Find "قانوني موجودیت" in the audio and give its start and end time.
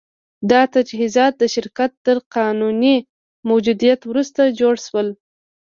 2.35-4.01